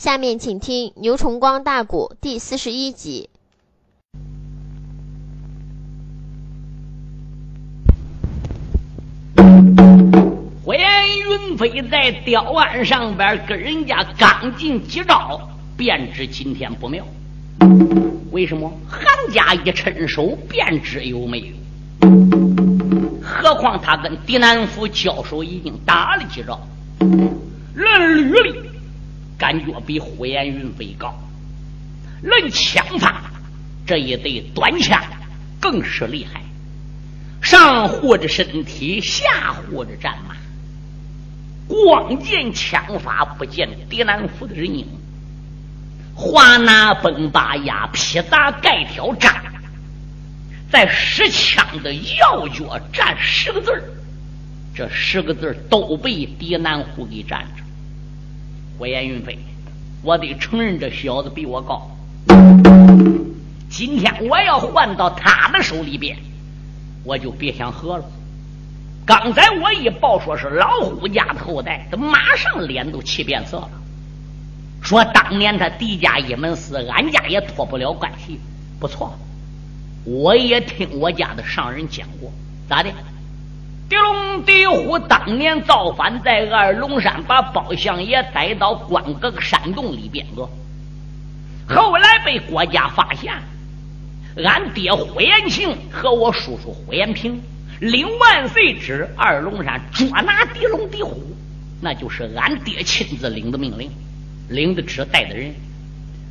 [0.00, 3.28] 下面请听《牛崇光大鼓》第四十一集。
[10.64, 15.38] 火焰云飞在吊案上边跟人家刚进几招，
[15.76, 17.04] 便知今天不妙。
[18.30, 18.72] 为什么？
[18.88, 21.46] 韩家一伸手便知有没有。
[23.22, 26.58] 何况他跟狄南府交手已经打了几招，
[27.74, 28.69] 论履历
[29.40, 31.08] 感觉比火焰云飞高；
[32.22, 33.22] 论枪法，
[33.86, 35.02] 这一对短枪
[35.58, 36.42] 更是厉害。
[37.40, 40.36] 上护着身体，下护着战马。
[41.66, 44.86] 光见枪法，不见狄南府的人影。
[46.14, 49.42] 华拿崩巴压，劈砸盖挑战，
[50.70, 53.70] 在使枪的摇脚站十个字
[54.74, 57.62] 这十个字都被狄南虎给占着。
[58.80, 59.38] 火焰云飞，
[60.02, 61.90] 我得承认这小子比我高。
[63.68, 66.16] 今天我要换到他的手里边。
[67.04, 68.04] 我就别想喝了。
[69.04, 73.70] 刚才我一报说是老虎家的后代，他马上脸都气变色了，
[74.80, 78.40] 说当年他狄家一门死，俺家也脱不了关系。
[78.78, 79.12] 不错，
[80.04, 82.32] 我也听我家的上人讲过，
[82.66, 82.90] 咋的？
[83.90, 90.48] 狄龙、狄虎当年造反，在二龙山把包相爷逮到关阁山洞里边个，
[91.68, 93.34] 后来被国家发现。
[94.36, 97.42] 俺爹火延庆和我叔叔火延平
[97.80, 101.36] 领万岁旨，二龙山捉拿狄龙狄虎，
[101.82, 103.90] 那就是俺爹亲自领的命令，
[104.48, 105.52] 领的旨带的人，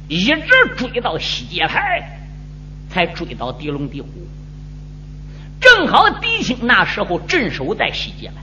[0.08, 0.42] 一直
[0.78, 2.22] 追到西界台，
[2.90, 4.08] 才追到狄龙狄虎。
[5.60, 8.36] 正好狄青那时候镇守在西界来，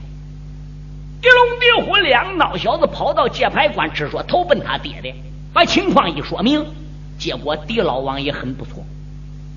[1.21, 5.13] 狄龙狄虎两孬小子跑到界牌关，只说投奔他爹的，
[5.53, 6.65] 把情况一说明，
[7.17, 8.83] 结果狄老王也很不错。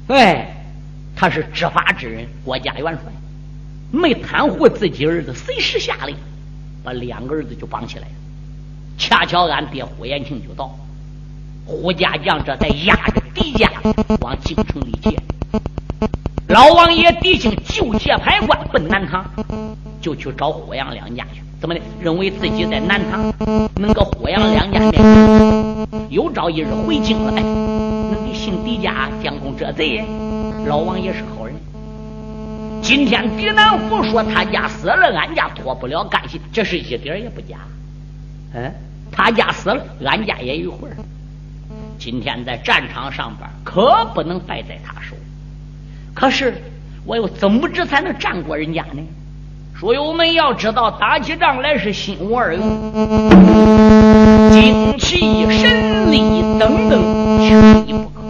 [0.08, 0.64] 哎，
[1.14, 3.03] 他是执法之人，国家元帅，
[3.91, 6.16] 没袒护自己儿子，随时下令
[6.82, 8.15] 把两个儿子就绑起来了。
[8.97, 10.75] 恰巧俺爹胡延庆就到，
[11.66, 13.70] 胡家将这才押着狄家
[14.20, 15.16] 往京城里接。
[16.50, 19.25] 老王爷狄青就界牌关奔南唐，
[20.00, 21.41] 就去找霍阳两家去。
[21.61, 21.81] 怎么的？
[22.00, 23.33] 认为自己在南唐
[23.77, 30.05] 能搁霍阳两家面前有朝一日回京了，哎，能给姓狄家将功折罪。
[30.66, 31.55] 老王爷是好人。
[32.82, 37.59] 今天狄南虎说他家死了，俺家脱不了干系，这是一点也不假。
[38.55, 38.75] 嗯，
[39.12, 40.91] 他家死了，俺家也有份
[41.97, 45.15] 今天在战场上边，可不能败在他手。
[46.15, 46.54] 可是，
[47.06, 49.03] 我又怎么着才能战过人家呢？
[49.75, 52.93] 书友们要知道，打起仗来是心无二用，
[54.53, 57.56] 精气神力等等，缺
[57.87, 58.20] 一不可。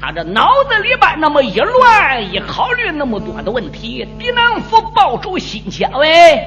[0.00, 6.46] 他这脑子里边那么一乱，一考虑那么多的问题，狄南府报仇心切，喂，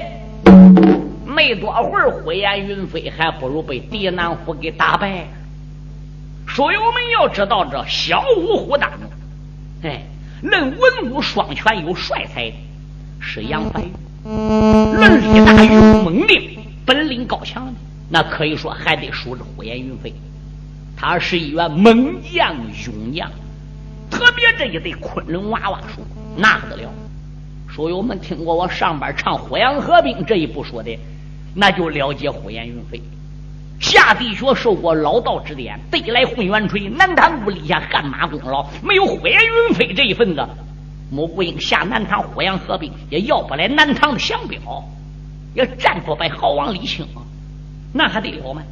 [1.26, 5.26] 没多会儿，火焰云飞还不如被狄南虎给打败。
[6.46, 9.10] 书友们要知道，这小五虎当中，
[9.82, 10.00] 哎。
[10.42, 12.52] 论文武双全有帅才，
[13.20, 13.88] 是杨白玉；
[14.24, 17.72] 论力大勇猛力，本领高强的，
[18.08, 20.14] 那可以说还得数着火焰云飞。
[20.96, 23.30] 他是一员猛将勇将，
[24.10, 26.02] 特别这一对昆仑娃娃术，
[26.36, 26.90] 那不得了。
[27.68, 30.98] 书友们听过我上边唱《火阳合兵》这一部说的，
[31.54, 33.00] 那就了解火焰云飞。
[33.80, 38.66] 下地学受过老道指点，得来混元锤，南唐不立下汗马功劳。
[38.82, 40.46] 没有火焰云飞这一份子，
[41.10, 44.60] 穆桂英下南唐火阳合兵，也要不来南唐的降标，
[45.54, 47.06] 也战不败浩王李清，
[47.94, 48.62] 那还得了吗？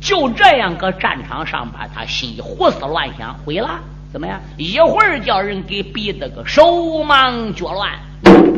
[0.00, 3.78] 就这样搁战场上边，他心里胡思乱想，毁了
[4.12, 4.40] 怎么样？
[4.58, 7.92] 一会儿叫人给逼得个手忙脚乱。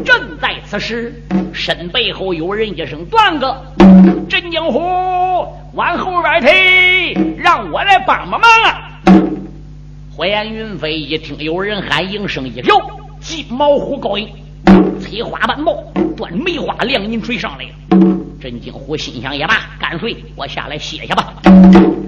[0.02, 3.62] 正在此时，身背后有人一声断个
[4.30, 4.80] ：“镇江虎。”
[5.74, 9.00] 往后边退，让我来帮帮忙啊！
[10.16, 12.76] 火焰云飞一听有人喊，应声一跳，
[13.20, 14.28] 金毛虎高音，
[15.00, 15.82] 翠花斑帽，
[16.16, 17.70] 端梅花亮银锤上来了。
[18.40, 21.34] 镇惊虎心想也罢，干脆我下来歇歇吧。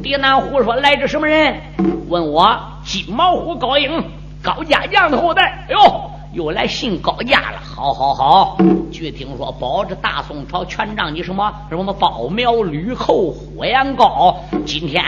[0.00, 1.60] 狄南虎说：“来这什么人？
[2.06, 4.00] 问我金毛虎高英，
[4.40, 6.10] 高家将的后代。”哎呦！
[6.36, 8.58] 又来信高价了，好好好！
[8.92, 14.36] 据听说，保着大宋朝权杖，你什么什么包苗吕后火焰高，
[14.66, 15.02] 今天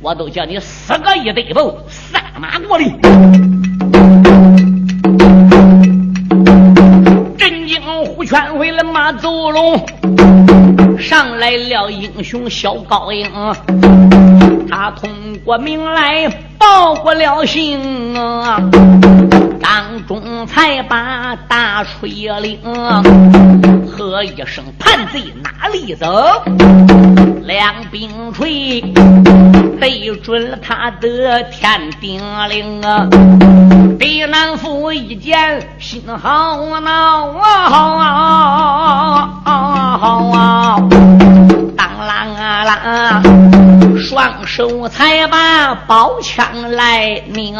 [0.00, 2.86] 我都叫你死个一对头，三马过来！
[7.36, 9.86] 镇江虎圈回了马走龙，
[10.98, 13.30] 上来了英雄小高英，
[14.70, 15.10] 他通
[15.44, 18.58] 过名来报过了信啊，
[19.60, 22.08] 当中才把大锤
[22.40, 22.58] 领，
[23.86, 26.42] 喝一声叛贼哪里走？
[27.42, 28.80] 两柄锤
[29.78, 33.06] 对准了他的天顶铃啊！
[33.98, 38.00] 狄南府一见心好恼啊！
[41.76, 43.69] 当啷啊啷，
[44.00, 47.54] 双手才把宝枪来拧，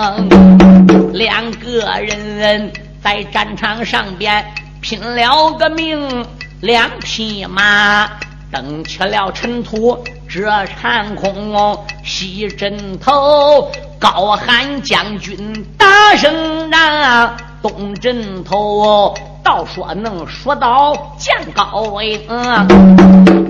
[1.13, 2.73] 两个人
[3.03, 4.45] 在战场上边
[4.81, 6.27] 拼了个命，
[6.61, 8.11] 两匹马。
[8.53, 9.97] 等起了尘土，
[10.31, 13.69] 遮长空，西枕头，
[13.99, 19.13] 高喊将军大声让，东枕头，
[19.43, 22.21] 倒说能说到将高英，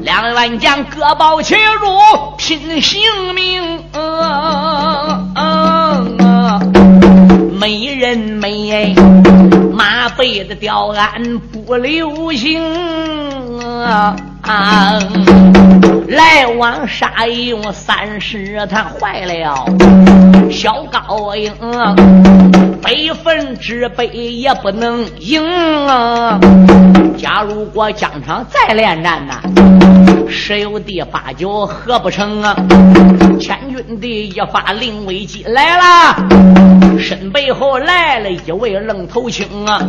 [0.02, 1.58] 两员将各抱其主，
[2.38, 3.02] 拼性
[3.34, 3.84] 命，
[7.60, 8.94] 没人没，
[9.74, 12.58] 马背的吊鞍不留情
[13.84, 14.16] 啊。
[16.10, 19.64] 来往杀勇三十，他坏了。
[20.50, 21.52] 小高英，
[22.82, 25.40] 悲愤之悲也不能赢
[25.86, 26.40] 啊！
[27.16, 29.40] 假如我疆场再恋战呐，
[30.28, 32.54] 十有第八九合不成啊！
[33.38, 36.16] 千军的一发令危机来了，
[36.98, 39.80] 身背后来了一位愣头青啊！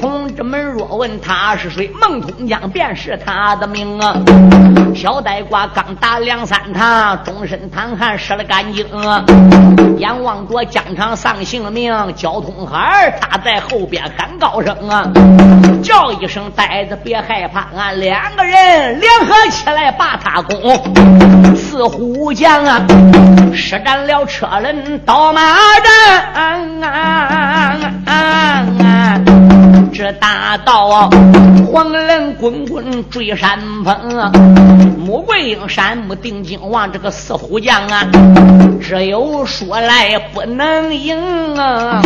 [0.00, 4.14] 同志们若问他是谁，孟通江便是他的名啊！
[4.94, 9.24] 小呆瓜刚打两三趟，终身淌汗湿了干净啊！
[9.98, 15.10] 眼望着疆场丧性命，交通孩他在后边喊高声啊，
[15.82, 22.86] 叫一声呆子别害怕，俺两个人两合起来把他攻四虎将啊
[23.54, 25.40] 施展了车轮倒马
[25.80, 27.76] 战啊啊
[28.06, 28.12] 啊
[28.80, 29.20] 啊
[29.92, 31.08] 这大道啊
[31.72, 34.30] 黄龙滚滚追山峰啊。
[34.98, 38.06] 穆桂英山木定惊王这个四虎将啊
[38.80, 42.02] 只有说来不能赢啊。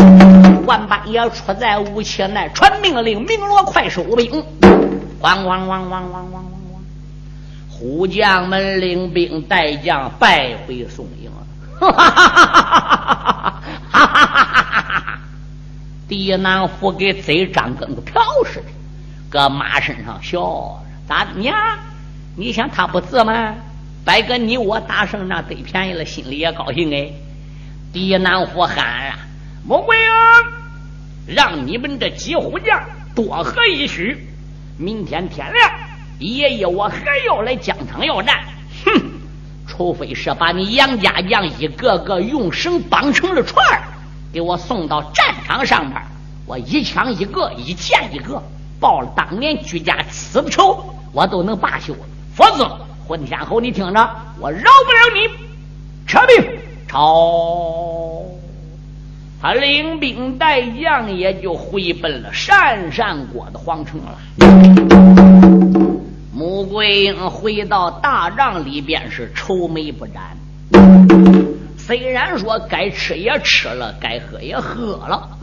[0.66, 4.44] 万般爷出在吴起内传命令鸣锣快收兵。
[5.20, 6.57] 汪汪汪汪汪汪
[7.78, 11.30] 虎将们领兵带将败回宋营。
[11.78, 12.46] 哈哈哈哈
[13.06, 13.26] 哈
[13.86, 15.18] 哈哈哈哈哈哈哈！
[16.08, 18.66] 狄南虎给嘴张跟个瓢似的，
[19.30, 21.56] 搁马身上笑着，咋的娘？
[22.36, 23.56] 你想他不自满？
[24.04, 27.12] 白哥，你我打胜仗得便宜了，心里也高兴哎。
[27.92, 29.18] 狄南虎喊啊
[29.64, 32.82] ：“穆桂英，让你们这几虎将
[33.14, 34.02] 多喝一宿，
[34.76, 35.70] 明天天亮。”
[36.18, 38.40] 爷爷我还要来疆场要战。
[38.84, 39.02] 哼，
[39.66, 43.82] 除非是把你杨家将一个个用绳绑成了串儿。”
[44.30, 45.96] 给我送到战场上面，
[46.44, 48.42] 我一枪一个，一剑一个，
[48.78, 51.96] 报了当年居家死的仇，我都能罢休。
[52.34, 55.30] 否则，混天侯，你听着，我饶不了你。
[56.06, 58.22] 撤兵，朝。
[59.40, 64.18] 他领兵带将也就回奔了鄯善国的皇城了。
[66.38, 70.36] 穆桂英回到大帐里边，是愁眉不展。
[71.76, 75.36] 虽然说该吃也吃了，该喝也喝了，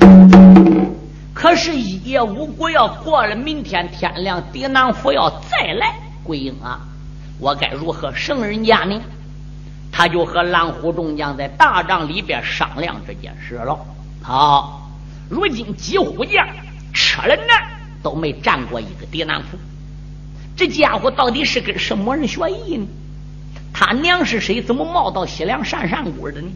[1.33, 6.79] 可是，一夜无果要过了，明天天亮，狄南府要再来，桂英啊，
[7.41, 9.01] 我该如何胜人家呢？
[9.91, 13.77] 他就和狼虎众将在大帐里边商量这件事了。
[14.23, 14.89] 好，
[15.29, 16.47] 如今几虎将
[16.93, 17.67] 吃了难
[18.01, 19.57] 都没战过一个狄南府，
[20.55, 22.88] 这家伙到底是跟什么人学艺呢？
[23.74, 24.62] 他娘是谁？
[24.62, 26.47] 怎么冒到西凉单善谷的呢？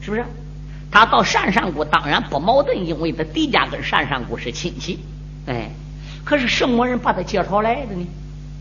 [0.00, 0.24] 是不是？
[0.90, 5.00] 他到单善谷当然不矛盾，因为他狄家跟单善谷是亲戚。
[5.46, 5.70] 哎，
[6.24, 8.06] 可是什么人把他介绍来的呢？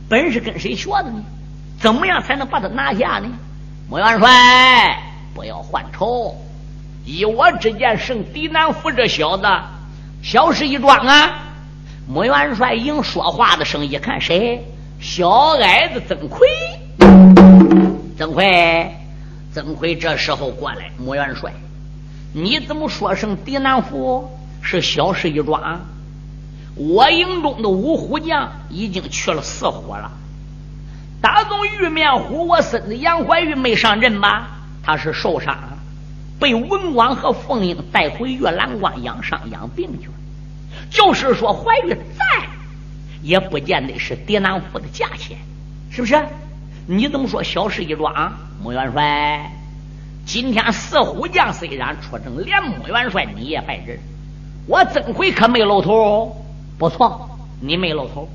[0.07, 1.23] 本是跟谁学的呢？
[1.79, 3.29] 怎么样才能把他拿下呢？
[3.89, 6.35] 穆元帅，不要犯愁。
[7.05, 9.43] 依我之见，胜狄南福这小子，
[10.23, 11.43] 小事一桩啊！
[12.07, 14.65] 穆元帅迎说话的声，音看谁？
[14.99, 16.47] 小矮子曾奎。
[18.17, 18.95] 曾奎，
[19.53, 21.53] 曾奎这时候过来，穆元帅，
[22.33, 24.29] 你怎么说声狄南府
[24.61, 25.81] 是小事一桩？
[26.75, 30.11] 我营中的五虎将已经去了四虎了。
[31.21, 34.47] 大总玉面虎，我孙子杨怀玉没上阵吧？
[34.83, 35.57] 他是受伤，
[36.39, 40.13] 被文广和凤英带回月兰关养伤养病去了。
[40.89, 42.25] 就是说怀玉在，
[43.25, 45.37] 也不见得是狄南府的价钱。
[45.89, 46.15] 是不是？
[46.87, 48.31] 你怎么说小事一桩？
[48.61, 49.51] 穆元帅，
[50.25, 53.97] 今天四虎将虽然出征，连穆元帅你也败阵，
[54.67, 56.45] 我曾奎可没露头。
[56.77, 58.29] 不错，你没露头。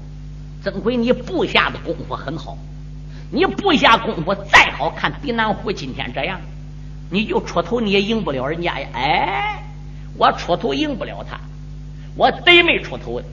[0.62, 2.58] 曾奎，你部下的功夫很好，
[3.30, 6.40] 你部下功夫再好看，狄南虎今天这样，
[7.10, 8.88] 你就出头你也赢不了人家呀。
[8.92, 9.62] 哎，
[10.16, 11.38] 我出头赢不了他，
[12.16, 13.26] 我得没出头的。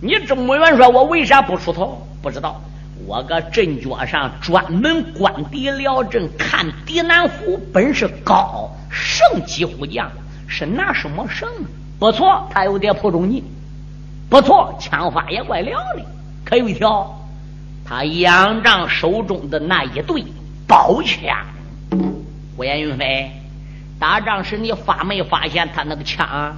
[0.00, 2.06] 你这穆元说，我为啥不出头？
[2.22, 2.60] 不知道。
[3.06, 10.10] 我搁阵脚上专门观敌辽阵，看敌南虎本事高，胜几虎将，
[10.48, 11.48] 是拿什么胜？
[11.98, 13.44] 不错，他有点破中计，
[14.28, 16.02] 不错，枪法也怪亮的。
[16.44, 17.20] 可有一条，
[17.84, 20.24] 他仰仗手中的那一对
[20.66, 21.36] 宝枪。
[22.56, 23.30] 胡延云飞，
[23.98, 26.56] 打仗时你发没发现他那个枪？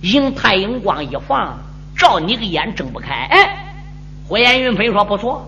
[0.00, 1.58] 迎太阳光一放。
[1.96, 3.56] 照你个眼睁不开，哎，
[4.28, 5.46] 火焰云飞说不错，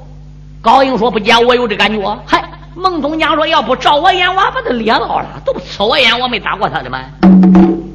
[0.61, 7.01] 高英说不见我有这感觉，嗨，孟东江说要不照我眼，我把他裂到了，都不呲我眼，我没打过他的吗？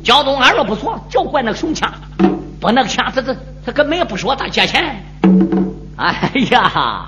[0.03, 1.91] 焦东安说不错，就怪那个熊枪，
[2.59, 5.03] 不那个枪，他他他根本也不说他借钱。
[5.97, 7.05] 哎呀，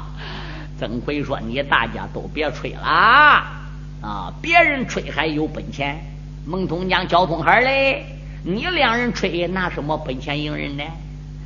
[0.79, 5.99] 曾奎说你大家都别吹了啊，别人吹还有本钱，
[6.45, 8.05] 孟东江、焦东海嘞，
[8.43, 10.83] 你两人吹拿什么本钱赢人呢？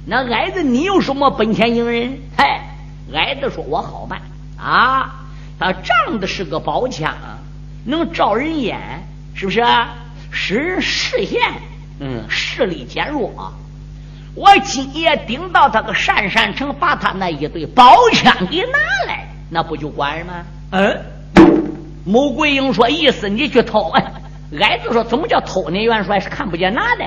[0.07, 2.19] 那矮子，你有什么本钱赢人？
[2.37, 2.61] 嗨，
[3.13, 4.21] 矮子说：“我好办
[4.57, 5.25] 啊！
[5.57, 7.15] 他仗的是个宝枪，
[7.85, 8.77] 能照人眼，
[9.33, 9.65] 是不是？
[10.29, 11.41] 使人视线，
[11.99, 13.53] 嗯，视力减弱。
[14.35, 20.33] 我今夜顶到他个善善城，把他那一对宝枪给拿来，那不就管了吗？”
[20.71, 21.01] 嗯，
[22.05, 23.91] 穆桂英说：“意思你去偷？”
[24.61, 25.81] 矮子说：“怎么叫偷呢？
[25.81, 27.05] 元帅是看不见拿的。”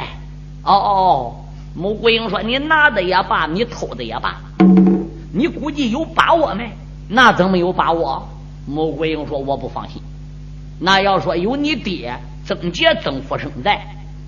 [0.64, 1.44] 哦哦哦。
[1.74, 4.36] 穆桂英说：“你拿的也罢，你偷的也罢，
[5.32, 6.70] 你估计有把握没？
[7.08, 8.28] 那怎么有把握？”
[8.66, 10.02] 穆桂英说：“我不放心。
[10.80, 13.80] 那要说有你爹曾杰、曾福生在，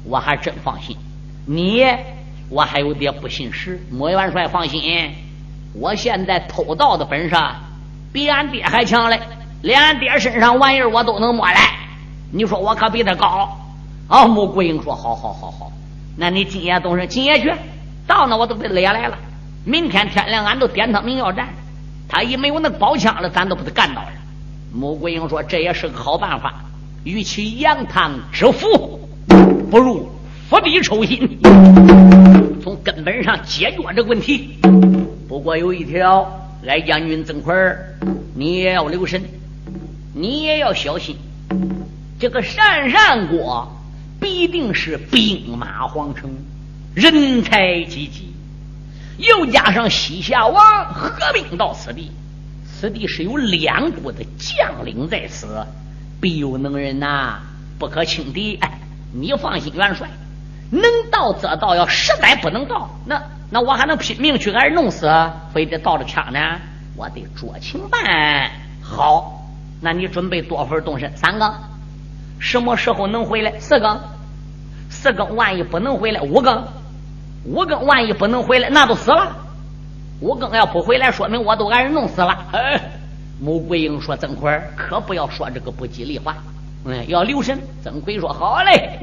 [0.04, 0.96] 我还真放心。
[1.46, 1.84] 你，
[2.48, 3.80] 我还有点不信实。
[3.90, 5.10] 穆元帅放心，
[5.74, 7.36] 我现在偷盗的本事
[8.12, 9.20] 比俺爹还强嘞，
[9.62, 11.56] 连俺爹身上玩意儿我都能摸来。
[12.32, 13.56] 你说我可比他高。”
[14.08, 15.72] 啊，穆桂英说：“好好好好。”
[16.16, 17.52] 那你今夜动身，今夜去，
[18.06, 19.16] 到那我都给勒来了。
[19.64, 21.48] 明天天亮，俺都点他明要战。
[22.08, 24.08] 他一没有那宝枪了，咱都把他干倒了。
[24.72, 26.64] 穆桂英说：“这也是个好办法。
[27.04, 28.68] 与其扬汤止沸，
[29.70, 30.10] 不如
[30.48, 31.38] 釜底抽薪，
[32.62, 34.58] 从根本上解决这个问题。
[35.28, 36.30] 不过有一条，
[36.62, 37.54] 来将军曾奎，
[38.34, 39.22] 你也要留神，
[40.14, 41.16] 你也要小心。
[42.18, 43.72] 这个单善国。”
[44.20, 46.30] 必定是兵马皇城，
[46.94, 48.34] 人才济济，
[49.16, 52.12] 又加上西夏王合兵到此地，
[52.66, 55.66] 此地是有两国的将领在此，
[56.20, 57.40] 必有能人呐，
[57.78, 58.56] 不可轻敌。
[58.60, 58.78] 哎，
[59.12, 60.10] 你放心，元帅，
[60.70, 65.10] 能到则到，要实在不能到，那那我还能拼命去给人弄死？
[65.54, 66.38] 非得倒着枪呢？
[66.94, 68.50] 我得酌情办。
[68.82, 69.46] 好，
[69.80, 71.16] 那你准备多份动身？
[71.16, 71.69] 三个。
[72.40, 73.52] 什么时候能回来？
[73.60, 74.00] 四更，
[74.88, 76.64] 四更万一不能回来，五更，
[77.44, 79.36] 五更万一不能回来，那都死了。
[80.20, 82.46] 五更要不回来，说明我都挨人弄死了。
[82.52, 82.80] 哎，
[83.40, 86.36] 穆桂英说：“曾奎可不要说这个不吉利话，
[86.84, 88.98] 嗯，要留神。”曾奎说：“好嘞。”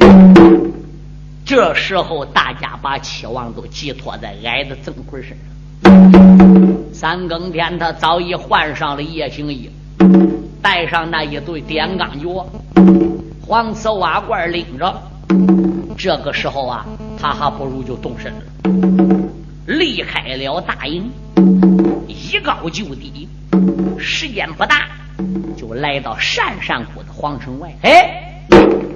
[1.46, 6.94] 这时候，大家把期望都寄托在矮的曾奎身上。
[6.94, 9.72] 三更天，他早已换上了夜行衣，
[10.62, 12.46] 带上那一对点钢脚。
[13.48, 15.02] 黄瓷瓦罐拎着，
[15.98, 16.86] 这个时候啊，
[17.18, 18.42] 他还不如就动身了，
[19.66, 21.10] 离开了大营，
[22.08, 23.30] 一高就低，
[23.98, 24.90] 时间不大，
[25.56, 27.74] 就来到单山谷的皇城外。
[27.84, 28.44] 哎，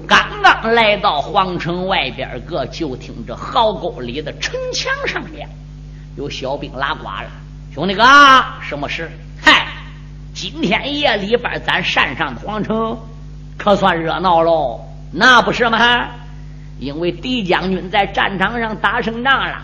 [0.06, 5.48] 刚刚来到皇城外边个，就听着壕沟里的城墙上面
[6.18, 7.32] 有小兵拉呱了。
[7.74, 8.04] 兄弟哥，
[8.62, 9.10] 什么事？
[9.42, 9.68] 嗨，
[10.34, 13.00] 今天夜里边咱山上的皇城。
[13.62, 14.80] 可算热闹喽，
[15.12, 16.08] 那不是吗？
[16.80, 19.62] 因为狄将军在战场上打胜仗了，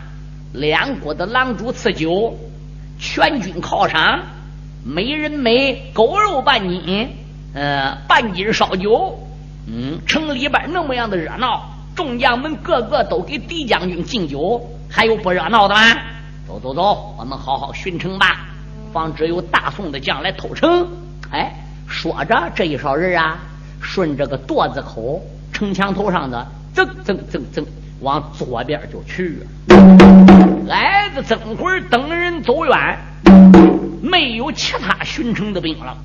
[0.54, 2.38] 两国的狼主赐酒，
[3.00, 4.20] 全军犒赏，
[4.86, 7.10] 每人每狗肉半斤，
[7.56, 9.18] 呃，半斤烧酒，
[9.66, 14.62] 嗯，城里边那么样的热闹，众将们个个都给狄将军敬酒，
[14.92, 15.82] 还有不热闹的吗？
[16.48, 18.46] 走走走，我们好好巡城吧，
[18.94, 20.88] 防止有大宋的将来偷城。
[21.32, 21.52] 哎，
[21.88, 23.40] 说着这一梢人啊。
[23.82, 25.22] 顺着个垛子口，
[25.54, 27.66] 城墙头上的，噌噌噌噌，
[28.02, 29.40] 往左边就去。
[30.70, 32.98] 矮子曾奎等人走远，
[34.02, 35.98] 没有其他巡城的兵了。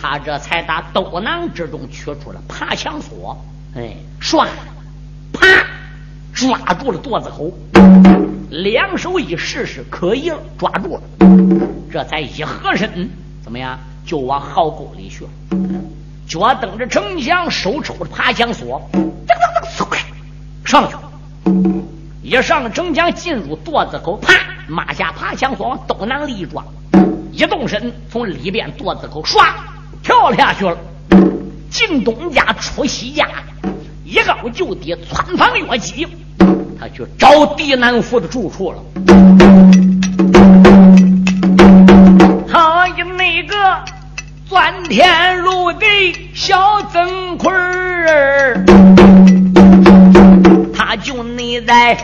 [0.00, 3.36] 他这才打斗囊之中取出了爬墙索，
[3.74, 4.46] 哎，唰，
[5.32, 5.46] 啪，
[6.32, 7.52] 抓住了垛子口，
[8.50, 11.02] 两手一试试，可以抓住了。
[11.90, 13.10] 这才一合身，
[13.42, 15.30] 怎么样，就往壕沟里去了。
[16.28, 19.96] 脚蹬着城墙，手抽着爬墙锁，噔噔噔，
[20.62, 20.94] 上去。
[22.22, 24.34] 一上城墙，进入垛子口，啪，
[24.66, 26.62] 马下爬墙锁往兜囊里一装，
[27.32, 29.42] 一动身从里边垛子口唰
[30.02, 30.76] 跳下去了。
[31.70, 33.26] 进东家出西家，
[34.04, 36.06] 一高就低，窜房越脊，
[36.78, 38.78] 他去找狄南府的住处了。
[42.46, 43.56] 他一那个
[44.46, 45.86] 钻天入的
[46.34, 48.64] 小曾坤儿。
[50.74, 51.96] 他就你在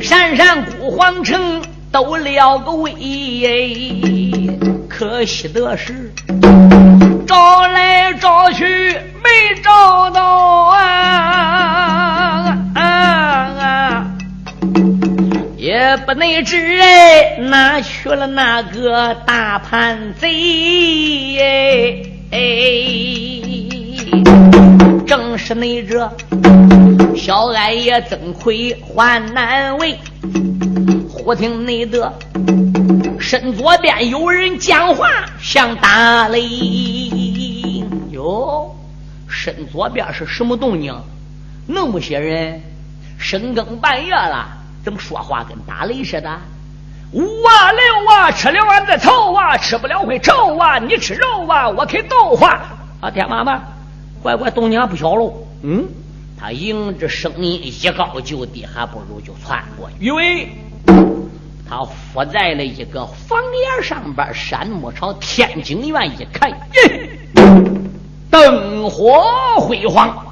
[0.00, 1.62] 山山古皇城
[1.92, 6.12] 都了个位，可惜的是
[7.26, 8.64] 找来找去
[9.22, 10.22] 没找到
[10.64, 10.80] 啊
[12.74, 12.82] 啊
[13.60, 14.06] 啊！
[15.56, 21.38] 也不能知哎，哪去了那个大叛贼？
[21.40, 22.38] 哎哎，
[25.06, 26.10] 正是那这。
[27.16, 29.98] 小矮爷曾奎患难为，
[31.10, 32.12] 忽听内得
[33.18, 35.08] 身左边有人讲话
[35.40, 36.40] 像打雷。
[38.10, 38.74] 哟，
[39.28, 40.94] 身左边是什么动静？
[41.66, 42.60] 那么些人
[43.18, 44.48] 深更半夜了，
[44.84, 46.38] 怎么说话跟打雷似的？
[47.12, 50.78] 五啊六啊，吃了俺再凑啊，吃不了会臭啊！
[50.78, 52.60] 你吃肉啊，我开豆花。
[53.00, 53.62] 啊，天妈妈，
[54.22, 55.32] 乖乖动静还不小喽。
[55.62, 55.88] 嗯。
[56.40, 59.96] 他迎着声音一高就低，还不如就窜过去。
[59.98, 60.48] 因为
[61.68, 66.52] 他伏在了一个房檐上边，山木朝天井院一看，
[68.30, 69.24] 灯火
[69.58, 70.26] 辉煌，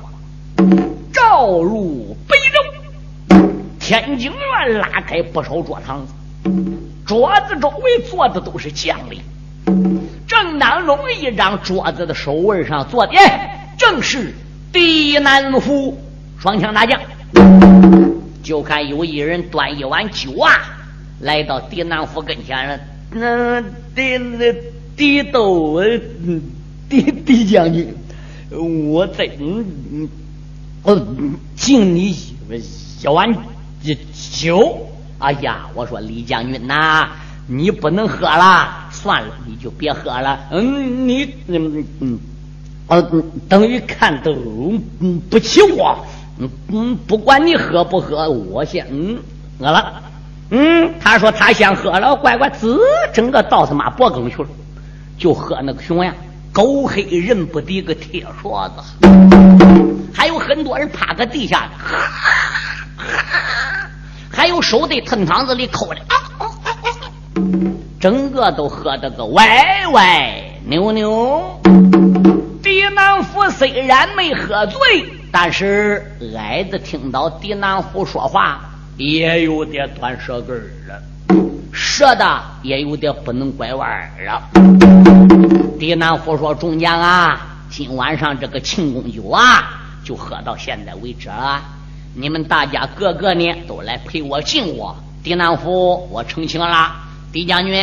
[1.13, 3.43] 照入北楼。
[3.81, 6.13] 天井院拉开不少桌堂子，
[7.07, 9.23] 桌子周围坐的都是将领。
[10.27, 13.13] 正当龙一张桌子的手位上坐的，
[13.79, 14.35] 正是。
[14.73, 15.97] 狄南府
[16.39, 17.01] 双枪大将，
[18.43, 20.53] 就看有一人端一碗酒啊，
[21.21, 22.79] 来到狄南府跟前了。
[23.13, 23.63] 那
[23.95, 24.55] 狄那
[24.95, 25.81] 狄斗，
[26.91, 27.95] 狄狄将军，
[28.91, 30.09] 我在嗯，
[30.83, 31.07] 我
[31.55, 33.35] 敬你一碗
[34.31, 34.91] 酒。
[35.19, 37.09] 哎呀，我说李将军呐，
[37.47, 40.41] 你不能喝了，算了，你就别喝了。
[40.51, 42.19] 嗯，你嗯嗯。
[42.89, 43.03] 呃，
[43.49, 44.33] 等于看都
[45.29, 46.07] 不起我，
[46.39, 49.19] 嗯嗯，不管你喝不喝，我先嗯
[49.59, 50.03] 饿了，
[50.51, 52.79] 嗯，他说他先喝了，乖乖，滋，
[53.13, 54.49] 整个到他妈脖梗去了，
[55.19, 56.15] 就喝那个熊呀，
[56.53, 58.75] 狗黑人不敌个铁刷子，
[60.15, 61.69] 还有很多人趴在地下，
[64.47, 66.01] 还有手在藤汤子里抠的，
[67.99, 71.61] 整个都喝得个歪歪扭扭。
[72.63, 74.79] 狄南府虽然没喝醉，
[75.33, 78.61] 但是矮子听到狄南府说话，
[78.97, 80.57] 也有点断舌根
[80.87, 81.03] 了，
[81.73, 84.41] 舌的也有点不能拐弯了。
[85.77, 89.65] 狄南府说：“众将啊，今晚上这个庆功酒啊，
[90.05, 91.61] 就喝到现在为止了。
[92.19, 94.97] 你们大家个个呢，都来陪我敬我。
[95.23, 96.91] 狄南府，我成亲了。
[97.31, 97.79] 狄将军，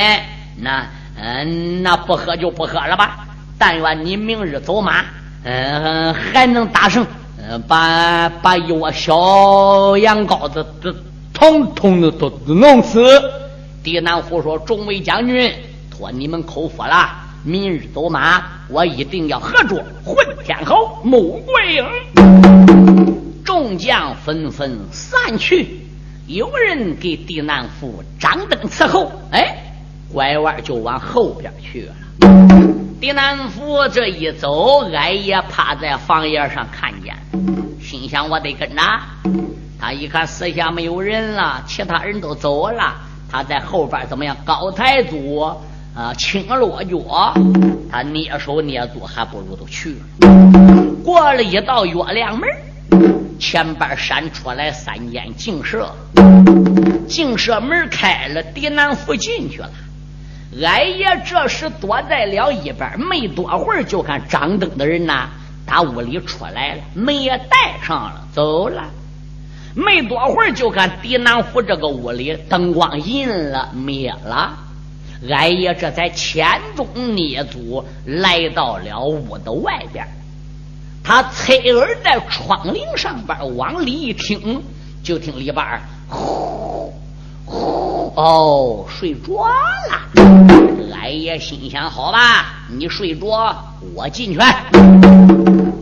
[0.57, 3.27] 那嗯，那不喝就不喝了吧。”
[3.59, 5.05] 但愿你明日走马，
[5.43, 7.05] 嗯，还能打胜，
[7.67, 10.91] 把把一窝小羊羔子都
[11.31, 12.99] 统统的都弄死。
[13.83, 15.53] 狄南虎说：“众位将军，
[15.91, 17.07] 托你们口福了。
[17.43, 21.85] 明日走马，我一定要合作混天侯穆桂英。”
[23.43, 25.81] 众将纷纷散去，
[26.27, 29.57] 有人给狄南虎张灯伺候，哎，
[30.13, 31.93] 拐弯就往后边去了。
[33.01, 37.15] 狄南府这一走，矮爷趴在房檐上看见，
[37.81, 38.81] 心想我得跟着。
[39.79, 42.95] 他一看四下没有人了，其他人都走了，
[43.29, 44.37] 他在后边怎么样？
[44.45, 45.39] 高抬足
[45.93, 47.33] 啊，轻落脚，
[47.91, 51.03] 他蹑手蹑足，还不如都去了。
[51.03, 52.47] 过了一道月亮门，
[53.43, 55.93] 前边闪出来三间净舍，
[57.09, 59.69] 净舍门开了，狄南府进去了。
[60.63, 65.27] 矮爷这时躲在了一边，没多会儿就看张灯的人呐，
[65.65, 68.85] 打屋里出来了，门也带上了，走了。
[69.75, 74.57] 没多会儿就看狄南府这个屋里灯光阴了，灭了。
[75.29, 80.07] 俺爷这才千中蹑足来到了屋的外边。
[81.03, 84.63] 他侧耳在窗棂上边往里一听，
[85.03, 85.65] 就听里边
[86.07, 86.93] 呼
[87.45, 89.99] 呼哦，睡着了。
[90.93, 93.53] 俺爷心想：好吧，你睡着，
[93.93, 94.39] 我进去。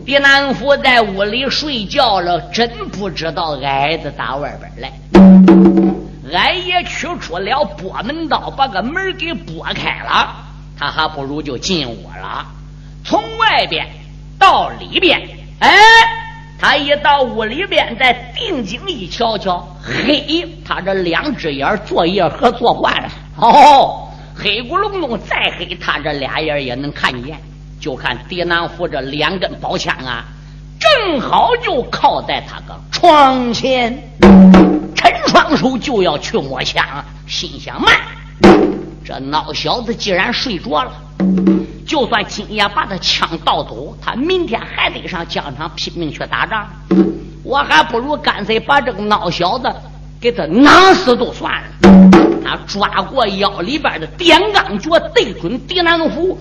[0.04, 4.92] 狄南福在屋里睡觉了，真不知道矮子打外边来。
[6.32, 10.34] 俺爷取出了拨门刀，把个门给拨开了，
[10.76, 12.44] 他还不如就进屋了，
[13.04, 13.86] 从外边。
[14.42, 15.22] 到里边，
[15.60, 15.70] 哎，
[16.58, 27.38] 他一到屋里边，再定睛一瞧瞧，嘿，他这两只眼做夜和做惯了，哦，黑咕隆咚，再黑，他这俩眼也能看见。
[27.80, 30.24] 就看狄南福这两根宝枪啊，
[30.80, 33.96] 正好就靠在他个窗前，
[34.96, 36.84] 陈双手就要去摸枪，
[37.28, 37.96] 心想慢，
[39.04, 40.92] 这孬小子既然睡着了。
[41.86, 46.66] 就算今夜把他枪盗走，他明天还得上疆场拼命去打仗。
[47.42, 49.68] 我还不如干脆把这个孬小子
[50.20, 51.68] 给他囊死就算了。
[52.44, 56.38] 他抓过腰里边的点钢脚，对准狄南虎。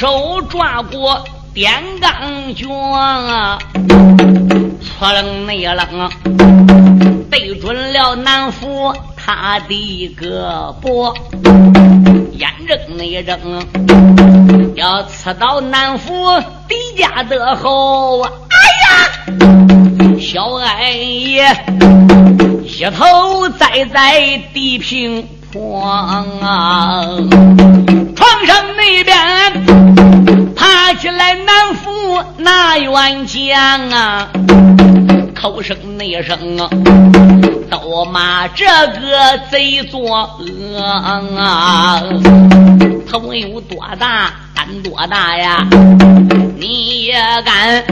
[0.00, 3.58] 手抓过点钢卷啊，
[4.98, 6.10] 扑棱内棱，
[7.30, 11.14] 对准了南府他的胳膊，
[12.32, 13.38] 眼睁内睁，
[14.74, 16.14] 要刺到南府
[16.66, 18.22] 敌家的后。
[18.22, 18.30] 哎
[18.86, 21.44] 呀，小矮爷
[22.64, 27.04] 一头栽在地平坡啊，
[32.72, 34.28] 那员将啊，
[35.34, 36.70] 口声内声啊，
[37.68, 40.80] 都骂这个贼作恶
[41.36, 42.00] 啊！
[43.10, 45.66] 头有多大，胆多大呀？
[46.60, 47.82] 你也敢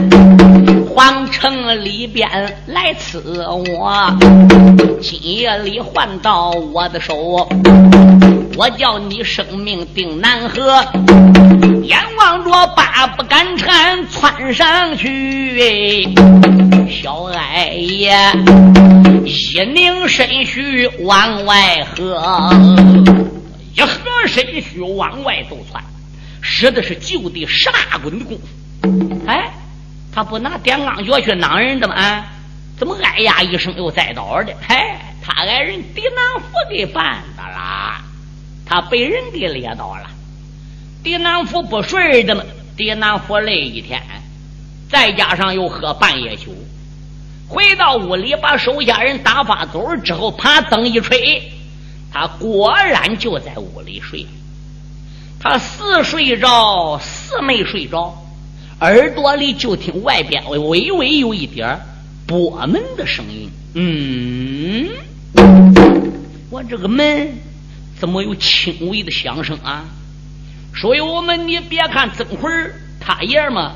[0.87, 2.29] 皇城里边
[2.65, 4.17] 来刺我？
[5.01, 7.49] 今夜里换到我的手，
[8.59, 10.85] 我叫你生命定难合。
[11.81, 16.03] 眼望着八不敢缠，窜上去。
[16.89, 18.13] 小矮爷
[19.23, 22.51] 一拧身躯往外合，
[23.77, 25.81] 一合身躯往外就窜，
[26.41, 29.25] 使的是就地十八滚的功夫。
[29.25, 29.53] 哎，
[30.13, 32.25] 他不拿点钢脚去攮人的吗？
[32.77, 34.53] 怎么哎呀一声又栽倒的？
[34.67, 38.01] 哎，他挨人狄南福给绊的啦，
[38.69, 40.11] 他被人给猎倒了。
[41.03, 42.43] 狄南福不睡的嘛，
[42.77, 43.99] 狄南福累一天，
[44.89, 46.51] 再加上又喝半夜酒，
[47.47, 51.51] 回到屋里把手下人打发走之后，啪灯一吹，
[52.13, 54.27] 他果然就在屋里睡。
[55.39, 58.13] 他似睡着，似没睡着，
[58.81, 61.79] 耳朵里就听外边微微有一点
[62.27, 63.49] 拨门的声音。
[63.73, 64.89] 嗯，
[66.49, 67.33] 我这个门
[67.99, 69.85] 怎么有轻微的响声啊？
[70.75, 72.49] 所以我们，你别看曾奎
[72.99, 73.71] 他爷们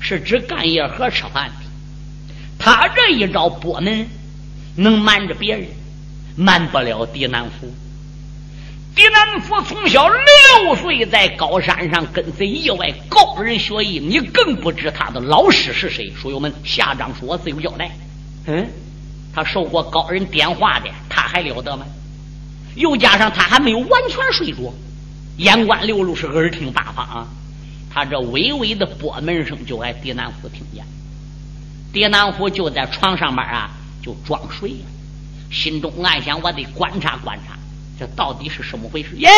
[0.00, 4.08] 是只干夜盒吃饭的，他这一招拨门
[4.74, 5.68] 能瞒着别人，
[6.36, 7.72] 瞒不了狄南福。
[8.94, 16.12] 狄南福从小六岁在高山上跟随意外高人学艺，你更不知他的老师是谁。
[16.20, 17.90] 书友们，下章书我自有交代。
[18.46, 18.66] 嗯，
[19.32, 21.86] 他受过高人点化的，他还了得吗？
[22.74, 24.72] 又加上他还没有完全睡着。
[25.36, 27.28] 眼观六路是耳听八方啊，
[27.90, 30.84] 他这微微的拨门声就挨狄南福听见。
[31.92, 33.70] 狄南福就在床上面啊，
[34.02, 34.86] 就装睡了，
[35.50, 37.58] 心中暗想：我得观察观察，
[37.98, 39.16] 这到底是什么回事？
[39.16, 39.28] 耶！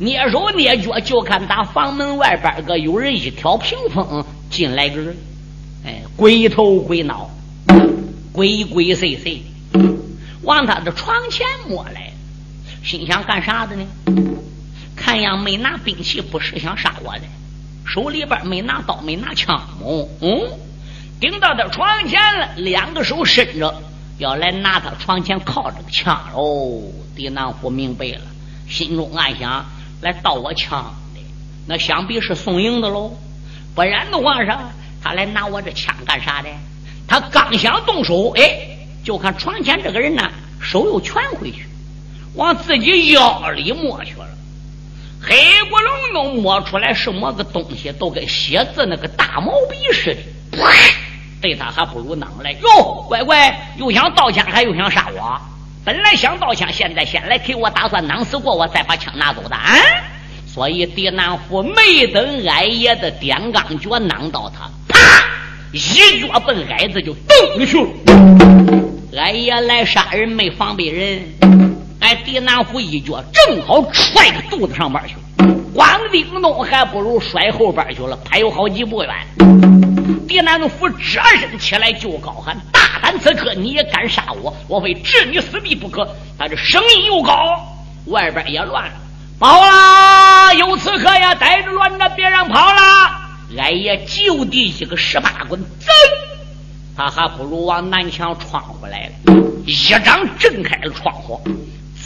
[0.00, 5.16] 蹑手蹑脚，就看打房门外边个有人一挑屏风进来个人，
[5.86, 7.30] 哎，鬼头鬼脑，
[8.32, 9.38] 鬼鬼祟祟，
[10.42, 12.03] 往他的床前摸来，
[12.84, 13.86] 心想干啥的呢？
[14.94, 17.22] 看样没拿兵器，不是想杀我的，
[17.86, 20.28] 手里边没拿刀，没拿枪，哦，嗯，
[21.18, 23.82] 顶到他床前了，两个手伸着，
[24.18, 26.82] 要来拿他床前靠着个枪喽。
[27.16, 28.20] 狄南虎明白了，
[28.68, 29.64] 心中暗想：
[30.02, 31.20] 来盗我枪的，
[31.66, 33.16] 那想必是宋营的喽。
[33.74, 34.50] 不然的话，是，
[35.02, 36.48] 他来拿我这枪干啥的？
[37.08, 41.66] 他刚想动手，哎，就看床前这个人呢，手又蜷回去。
[42.34, 44.26] 往自己腰里摸去了。
[45.22, 45.34] 黑
[45.70, 50.20] 咕隆咚摸出来什么个东西，都跟写字那个大毛笔似的。
[51.40, 55.40] 对他还不如囊来哟，乖乖，又想道歉，还又想杀我。
[55.84, 59.76] 本来想道歉，现在先来给我打算囊死过我，再把枪拿走的啊！
[60.46, 64.98] 所以狄南虎没等矮爷的点钢脚囊到他，啪，
[65.72, 69.20] 一脚奔矮子就蹬去了。
[69.20, 71.22] 矮爷来杀人没防备人，
[72.04, 79.10] 哎，狄南府一脚正好踹个肚子上边去了，光叮咚还不如摔后边去了，还有好几步远。
[80.28, 84.54] 狄南府折身起来就高喊：“大胆刺客，你也敢杀我？
[84.68, 86.06] 我非置你死地不可！”
[86.38, 87.32] 他这声音又高，
[88.08, 88.92] 外边也乱了。
[89.40, 90.52] 跑啦！
[90.52, 91.34] 有刺客呀！
[91.34, 92.80] 逮着乱着，别让跑了！
[93.56, 95.90] 俺爷就地一个十八棍，噌！
[96.94, 99.34] 他还不如往南墙闯回来了。
[99.64, 99.72] 一
[100.04, 101.40] 掌震开了窗户，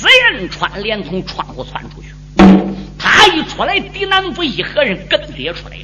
[0.00, 2.08] 贼人穿连从窗户窜出去。
[2.98, 5.82] 他一出来，狄南府一合人跟着出来了。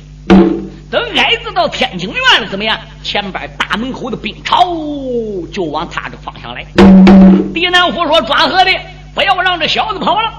[0.91, 2.79] 等矮子到天津院了，怎么样？
[3.03, 4.65] 前边大门口的兵朝
[5.53, 6.65] 就往他这方向来。
[7.53, 8.71] 狄南虎说：“抓河的，
[9.15, 10.33] 不要让这小子跑了。”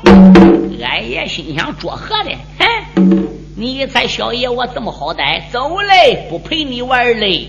[0.81, 3.27] 矮爷心想：“捉河的，哼！
[3.57, 5.41] 你猜小爷我这么好歹？
[5.51, 7.47] 走嘞，不陪你玩嘞。”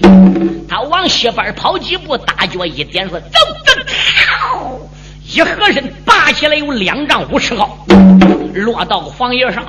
[0.68, 3.72] 他往西边跑几步，大脚一点，说：“走走！”
[5.28, 7.76] 一合身拔起来有两丈五尺高，
[8.54, 9.64] 落到个房檐上，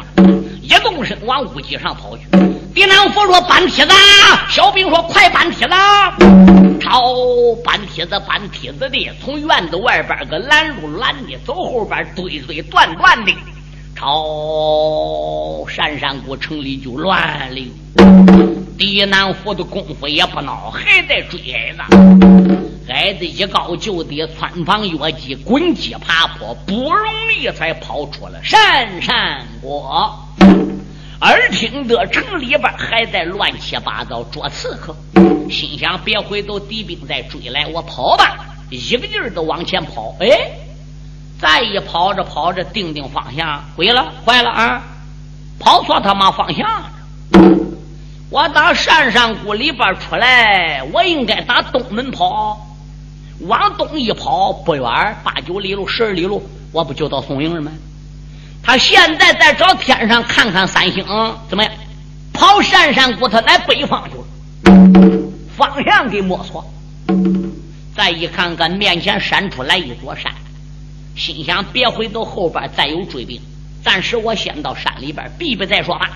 [0.61, 2.23] 一动身往屋脊上跑去。
[2.75, 3.89] 狄南佛说：“搬梯子！”
[4.49, 5.71] 小兵说：“快搬梯子！”
[6.79, 7.01] 朝
[7.65, 13.33] 搬梯子，搬梯子的，从院子外边个拦路拦的，走后边堆堆断断的，
[13.95, 17.61] 朝山山谷城里就乱了。
[18.77, 22.66] 狄南佛的功夫也不孬，还在追矮子。
[22.89, 30.17] 矮子一高就得穿房越脊，滚击爬坡，不容易才跑出了山山国。
[31.21, 34.95] 耳听得城里边还在乱七八糟捉刺客，
[35.49, 38.37] 心想别回头，敌兵在追来，我跑吧，
[38.69, 40.15] 一个劲儿的往前跑。
[40.19, 40.29] 哎，
[41.41, 44.83] 再一跑着跑着，定定方向，毁了，坏了啊！
[45.59, 46.91] 跑错他妈方向了。
[48.29, 52.66] 我打山上谷里边出来，我应该打东门跑，
[53.41, 54.83] 往东一跑不远，
[55.23, 57.71] 八九里路、十二里路，我不就到松营了吗？
[58.63, 61.05] 他现在在找天上看看三星
[61.47, 61.71] 怎么样？
[62.33, 66.65] 跑山山谷，他来北方去了，方向给摸错。
[67.95, 70.31] 再一看看面前闪出来一座山，
[71.15, 73.39] 心想别回头，后边再有追兵，
[73.83, 76.11] 暂时我先到山里边避避再说吧。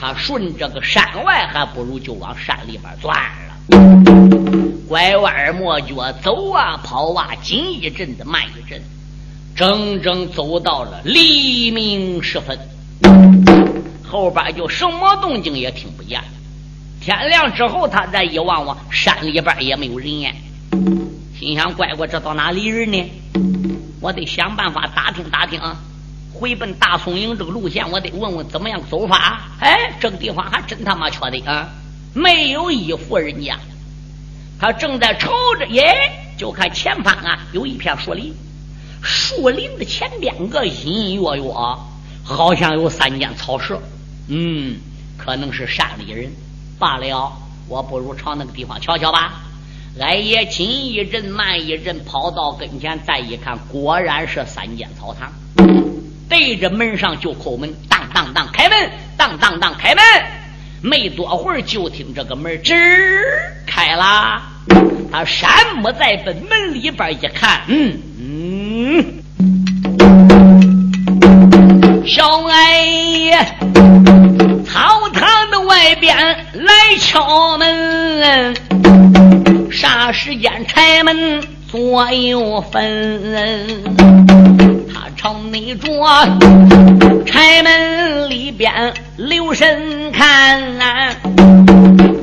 [0.00, 3.16] 他顺着个山外，还不如就往山里边钻。
[4.88, 8.80] 拐弯抹角走啊跑啊，紧一阵子慢一阵。
[9.54, 12.56] 整整走到了黎明时分，
[14.04, 16.28] 后边就什么动静也听不见了。
[17.00, 20.34] 天亮之后，他再一望望，山里边也没有人烟。
[21.38, 23.10] 心想：乖乖，这到哪里人呢？
[24.00, 25.60] 我得想办法打听打听，
[26.32, 29.40] 回奔大松营这个路线，我得问问怎么样走法。
[29.58, 31.68] 哎，这个地方还真他妈缺德啊！
[32.14, 33.58] 没有一户人家。
[34.60, 35.94] 他正在瞅着，耶，
[36.36, 38.34] 就看前方啊，有一片树林。
[39.02, 41.52] 树林的前边个隐隐约约，
[42.24, 43.80] 好像有三间草舍。
[44.26, 44.76] 嗯，
[45.16, 46.32] 可能是山里人。
[46.78, 47.32] 罢了，
[47.68, 49.42] 我不如朝那个地方瞧瞧吧。
[50.00, 55.32] 俺也紧一阵慢一阵，跑到跟前，再一看，果然是三间草堂。
[56.28, 58.90] 对着门上就叩门，当当当，开门！
[59.16, 60.04] 当当当，开门！
[60.82, 62.74] 没多会儿，就听这个门吱
[63.66, 64.42] 开了。
[65.10, 69.04] 他山木在本门里边一看，嗯嗯。
[72.06, 73.38] 小矮爷，
[74.66, 76.16] 草堂的外边
[76.54, 78.54] 来敲门，
[79.70, 84.77] 啥时间拆门左右分？
[85.00, 86.08] 他朝那桌
[87.24, 90.60] 拆门里边留神看，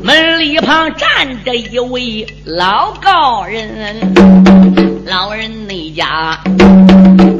[0.03, 4.13] 门里旁站着一位老高人。
[5.05, 6.37] 老人那家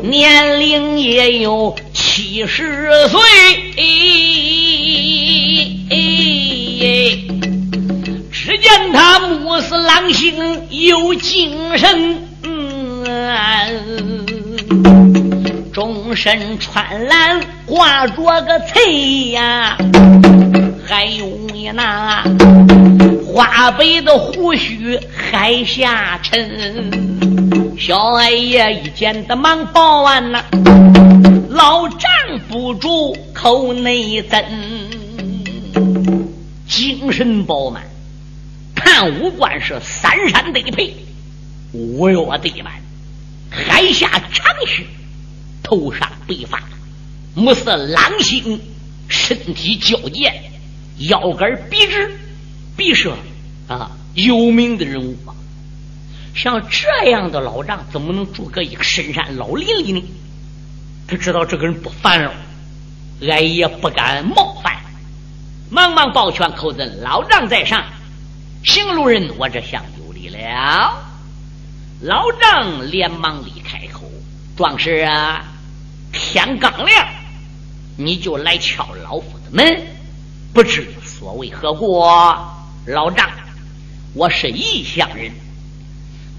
[0.03, 3.19] 年龄也有七十岁，
[8.31, 12.21] 只见他目视狼星有精神，
[15.75, 19.77] 终身穿蓝挂着个翠呀，
[20.87, 22.23] 还有你那
[23.27, 27.77] 花白的胡须还下沉。
[27.77, 30.45] 小矮爷一见得忙报完呐，
[31.49, 32.09] 老丈
[32.47, 34.41] 不住口内增，
[36.69, 37.83] 精神饱满，
[38.73, 40.95] 看五官是三山对配，
[41.73, 42.71] 五岳对满，
[43.49, 44.87] 还下长须，
[45.65, 46.61] 头上白发，
[47.35, 48.61] 目似狼星，
[49.09, 50.51] 身体矫健，
[50.99, 52.17] 腰杆笔直，
[52.77, 53.17] 笔舌
[53.67, 55.17] 啊，有名的人物。
[56.35, 60.03] 像这样的老丈，怎么能住个一个深山老林里呢？
[61.07, 62.31] 他知道这个人不凡了，
[63.21, 64.75] 俺也不敢冒犯，
[65.69, 67.83] 忙忙抱拳口尊老丈在上，
[68.63, 71.03] 行路人，我这厢有礼了。
[72.01, 74.03] 老丈连忙离开口，
[74.57, 75.45] 壮士啊，
[76.15, 77.07] 天刚亮，
[77.97, 79.85] 你就来敲老夫的门，
[80.53, 81.99] 不知所为何故？
[82.87, 83.29] 老丈，
[84.13, 85.33] 我是异乡人。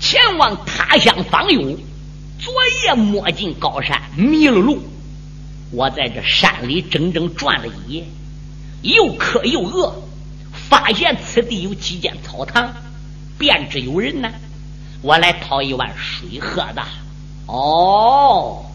[0.00, 1.60] 前往他乡访友，
[2.38, 2.52] 昨
[2.84, 4.80] 夜摸进高山，迷了路。
[5.72, 8.04] 我在这山里整整转了一夜，
[8.82, 9.94] 又渴又饿，
[10.52, 12.72] 发现此地有几间草堂，
[13.38, 14.30] 便知有人呢。
[15.02, 16.82] 我来讨一碗水喝的。
[17.46, 18.65] 哦，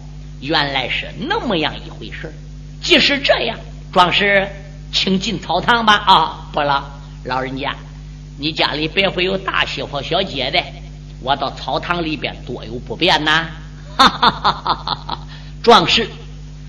[0.42, 2.34] 原来是那么样一回事。
[2.82, 3.58] 既是这样，
[3.94, 4.48] 壮士，
[4.92, 5.94] 请进草堂吧。
[5.96, 7.76] 啊，不了，老人家，
[8.38, 10.60] 你家里别会有大媳妇、小姐的。
[11.22, 13.48] 我到草堂里边多有不便呐！
[13.96, 15.20] 哈哈哈哈哈哈！
[15.62, 16.10] 壮士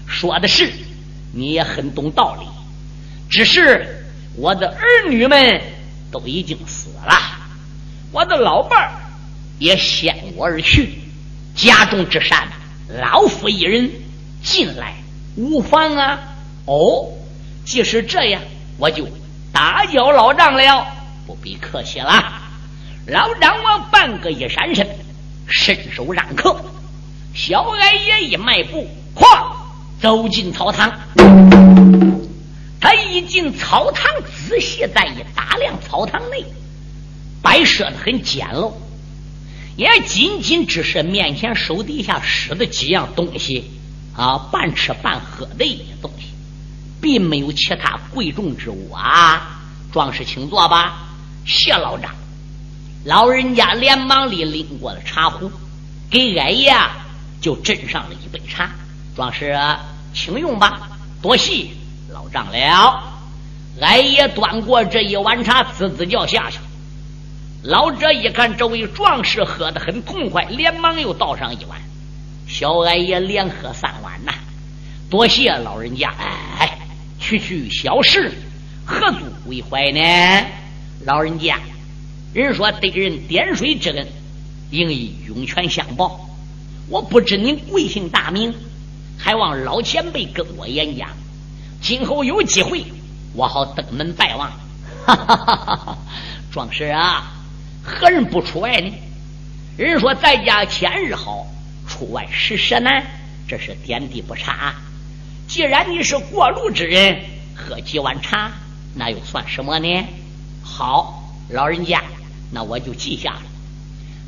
[0.06, 0.70] 说的是，
[1.32, 2.46] 你也很懂道理。
[3.30, 4.04] 只是
[4.36, 5.62] 我的儿女们
[6.10, 7.18] 都已经死了，
[8.12, 8.92] 我的老伴儿
[9.58, 10.98] 也先我而去，
[11.54, 12.52] 家中之善呐，
[12.88, 13.90] 老夫一人
[14.42, 14.94] 进来
[15.36, 16.20] 无妨啊。
[16.66, 17.08] 哦，
[17.64, 18.42] 即使这样，
[18.78, 19.06] 我就
[19.52, 20.86] 打搅老丈了，
[21.26, 22.40] 不必客气了。
[23.06, 24.86] 老丈王半个一闪身，
[25.46, 26.56] 伸手让客。
[27.34, 29.24] 小矮爷一迈步，咵
[30.00, 30.92] 走进草堂。
[32.80, 34.04] 他一进草堂，
[34.48, 36.44] 仔细再一打量，草堂内
[37.42, 38.72] 摆设的很简陋，
[39.76, 43.70] 也仅仅只是面前手底下使的几样东西
[44.14, 46.26] 啊，半吃半喝的一些东西，
[47.00, 49.60] 并没有其他贵重之物啊。
[49.90, 51.08] 壮士，请坐吧。
[51.46, 52.10] 谢老张。
[53.04, 55.50] 老人家连忙里拎过了茶壶，
[56.10, 56.72] 给矮爷
[57.40, 58.70] 就斟上了一杯茶。
[59.16, 59.58] 壮士，
[60.14, 60.88] 请用吧，
[61.20, 61.66] 多谢
[62.10, 63.02] 老丈了。
[63.80, 66.58] 矮爷端过这一碗茶，滋滋叫下去。
[67.62, 71.80] 老者一看这位壮士喝得很痛快，连忙又倒上一碗。
[72.48, 74.32] 小矮爷连喝三碗呐，
[75.08, 76.12] 多谢老人家。
[76.58, 76.76] 哎，
[77.20, 78.32] 区区小事，
[78.84, 80.46] 何足为怀呢？
[81.04, 81.60] 老人家。
[82.34, 84.08] 人说得人点水之恩，
[84.70, 86.28] 应以涌泉相报。
[86.88, 88.52] 我不知您贵姓大名，
[89.16, 91.10] 还望老前辈跟我演讲。
[91.80, 92.84] 今后有机会，
[93.34, 94.50] 我好登门拜望。
[95.06, 95.98] 哈哈哈哈哈！
[96.52, 97.32] 壮士啊，
[97.82, 98.92] 何人不出外呢？
[99.76, 101.46] 人说在家千日好，
[101.88, 103.04] 出外十舍难，
[103.48, 104.74] 这是点滴不差。
[105.48, 107.20] 既然你是过路之人，
[107.54, 108.52] 喝几碗茶，
[108.94, 110.06] 那又算什么呢？
[110.62, 112.02] 好，老人家。
[112.50, 113.42] 那我就记下了。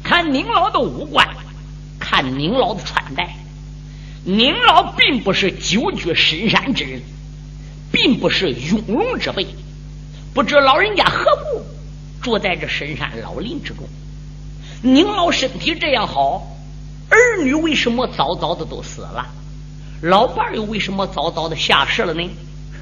[0.03, 1.29] 看您老的五官，
[1.99, 3.37] 看您老的穿戴，
[4.25, 7.03] 您老并不是久居深山之人，
[7.93, 9.47] 并不是庸容之辈。
[10.33, 11.65] 不知老人家何故
[12.25, 13.87] 住在这深山老林之中？
[14.81, 16.57] 您老身体这样好，
[17.11, 19.27] 儿女为什么早早的都死了？
[20.01, 22.31] 老伴儿又为什么早早的下世了呢？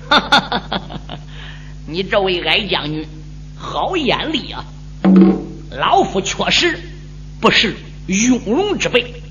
[0.08, 0.78] 哈哈哈哈
[1.08, 1.18] 哈！
[1.86, 3.04] 你这位矮将军，
[3.56, 4.64] 好眼力啊！
[5.70, 6.78] 老夫确实
[7.40, 7.74] 不是
[8.06, 9.22] 庸容之辈，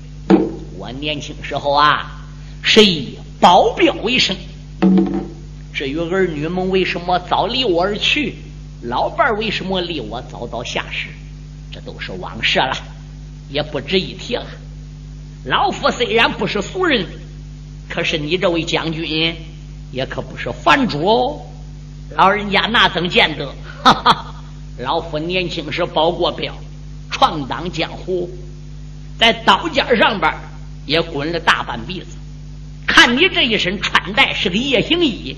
[0.76, 2.20] 我年轻时候啊
[2.62, 4.36] 是以保镖为生。
[5.72, 8.36] 至于儿女们为什么早离我而去，
[8.82, 11.08] 老伴儿为什么离我早早下世，
[11.70, 12.76] 这都是往事了，
[13.48, 14.46] 也不值一提了。
[15.44, 17.06] 老夫虽然不是俗人，
[17.88, 19.36] 可是你这位将军
[19.92, 21.42] 也可不是凡主哦。
[22.16, 23.54] 老人家那怎见得？
[23.84, 24.34] 哈哈。
[24.78, 26.52] 老夫年轻时保过镖，
[27.10, 28.28] 闯荡江湖，
[29.18, 30.34] 在刀尖上边
[30.86, 32.16] 也滚了大半鼻子。
[32.86, 35.36] 看你这一身穿戴是个夜行衣，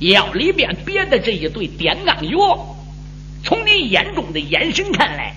[0.00, 2.76] 腰里边别的这一对点钢药，
[3.44, 5.34] 从你眼中的眼神看来，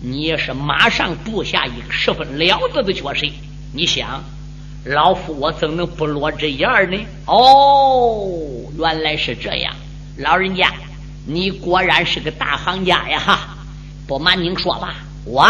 [0.00, 3.26] 你也是马上布下一个十分了得的角色。
[3.72, 4.22] 你想，
[4.84, 6.98] 老夫我怎能不落这眼呢？
[7.26, 8.28] 哦，
[8.78, 9.74] 原来是这样，
[10.16, 10.72] 老人家。
[11.26, 13.18] 你果然是个大行家呀！
[13.18, 13.56] 哈，
[14.06, 15.46] 不瞒您说吧，我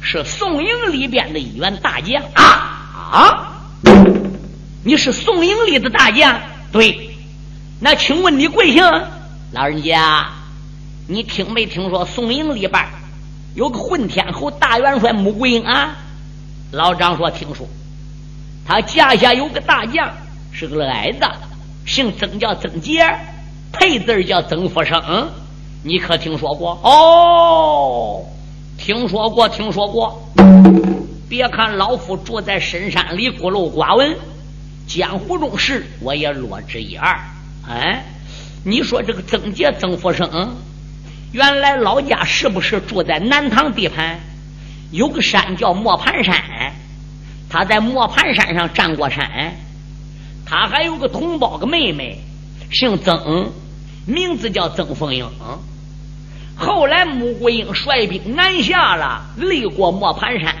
[0.00, 2.44] 是宋营里边的一员大将啊
[3.12, 3.52] 啊！
[4.84, 6.38] 你是宋营里的大将？
[6.70, 7.11] 对。
[7.84, 8.80] 那请问你贵姓？
[9.50, 10.28] 老人家，
[11.08, 12.80] 你听没听说宋营里边
[13.56, 15.96] 有个混天侯大元帅穆桂英啊？
[16.70, 17.66] 老张说听说，
[18.64, 20.08] 他家下有个大将，
[20.52, 21.26] 是个矮子，
[21.84, 23.04] 姓曾，叫曾杰，
[23.72, 25.28] 配字叫曾福生。
[25.82, 26.78] 你可听说过？
[26.84, 28.24] 哦，
[28.78, 30.22] 听说过，听说过。
[31.28, 34.16] 别看老夫住在深山里，孤陋寡闻，
[34.86, 37.18] 江湖中事我也略知一二。
[37.68, 38.04] 哎，
[38.64, 40.56] 你说这个曾杰、曾福生，
[41.32, 44.20] 原来老家是不是住在南唐地盘？
[44.90, 46.34] 有个山叫磨盘山，
[47.48, 49.54] 他在磨盘山上占过山。
[50.44, 52.18] 他还有个同胞个妹妹，
[52.70, 53.52] 姓曾，
[54.06, 55.26] 名字叫曾凤英。
[56.56, 60.54] 后来穆桂英率兵南下了，立过磨盘山。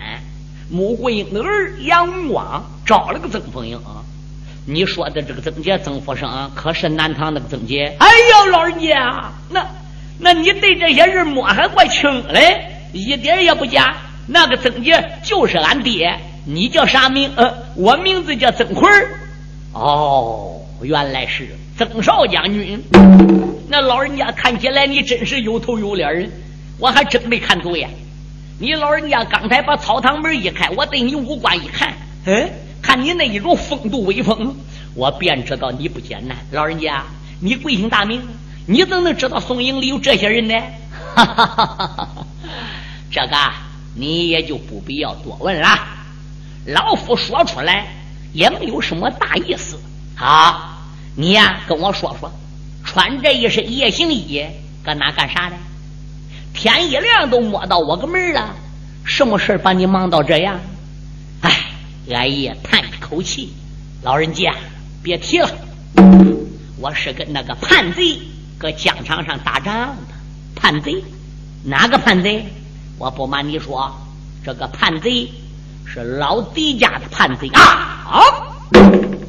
[0.70, 3.78] 穆桂英的儿杨广找了个曾凤英。
[4.64, 7.94] 你说的这个曾杰、曾福生，可是南唐那个曾杰？
[7.98, 9.66] 哎呦，老人家，那
[10.18, 13.96] 那你对这些人摸还怪清嘞，一点也不假。
[14.28, 17.32] 那个曾杰就是俺爹，你叫啥名？
[17.34, 18.88] 呃，我名字叫曾奎
[19.72, 22.80] 哦，原来是曾少将军。
[23.68, 26.30] 那老人家看起来你真是有头有脸人，
[26.78, 27.90] 我还真没看走眼。
[28.60, 31.92] 你老人家刚才把草堂门一开，我对你五官一看，
[32.26, 32.48] 嗯，
[32.82, 34.54] 看你那一种风度威风，
[34.94, 36.36] 我便知道你不简单。
[36.50, 37.04] 老人家，
[37.40, 38.20] 你贵姓大名？
[38.66, 40.54] 你怎能知道宋营里有这些人呢？
[41.14, 42.26] 哈哈哈哈哈！
[43.10, 43.36] 这个。
[43.94, 45.78] 你也就不必要多问了，
[46.64, 47.88] 老夫说出来
[48.32, 49.78] 也没有什么大意思。
[50.16, 50.78] 好，
[51.14, 52.32] 你呀跟我说说，
[52.84, 54.42] 穿这一身夜行衣
[54.82, 55.56] 搁哪干啥呢？
[56.54, 58.56] 天一亮都摸到我个门了，
[59.04, 60.58] 什么事把你忙到这样？
[61.42, 61.50] 哎，
[62.08, 63.52] 俺爷叹一口气，
[64.02, 64.52] 老人家
[65.02, 65.48] 别提了，
[66.80, 68.18] 我是跟那个叛贼
[68.58, 70.14] 搁疆场上打仗的。
[70.56, 71.02] 叛贼？
[71.64, 72.44] 哪个叛贼？
[72.98, 73.92] 我不瞒你说，
[74.44, 75.30] 这个叛贼
[75.86, 78.48] 是老狄家的叛贼啊！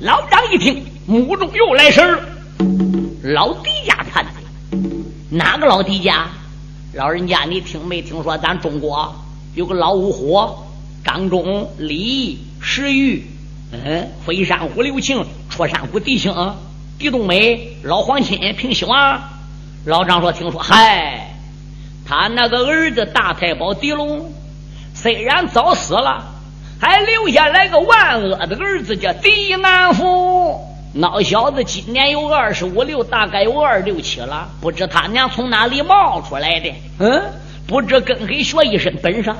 [0.01, 2.19] 老张一听，目中又来神了。
[3.21, 4.77] 老狄家叛贼，
[5.29, 6.27] 哪个老狄家？
[6.93, 8.37] 老人家，你听没听说？
[8.37, 9.15] 咱中国
[9.53, 10.49] 有个老五虎，
[11.03, 13.27] 张忠、李石玉，
[13.73, 16.33] 嗯，飞山虎刘庆，出山虎狄青，
[16.97, 19.21] 狄冬梅，老黄亲平西王。
[19.85, 21.35] 老张说：“听说，嗨。”
[22.07, 24.31] 他那个儿子大太保狄龙，
[24.93, 26.23] 虽然早死了，
[26.79, 30.61] 还留下来个万恶的儿子叫狄南福。
[30.93, 34.49] 那小子今年有二十五六，大概有二六七了。
[34.61, 36.73] 不知他娘从哪里冒出来的？
[36.99, 37.23] 嗯，
[37.67, 39.33] 不知跟谁学一身本事，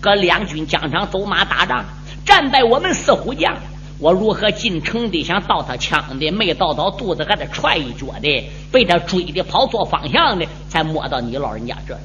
[0.00, 1.84] 搁两军疆场走马打仗，
[2.30, 3.56] 战败我们四虎将。
[3.98, 5.24] 我如何进城的？
[5.24, 12.00] 想盗他枪的，没盗到肚子，还得踹一脚的，被他追的跑错方向的，才摸到你老人家这里。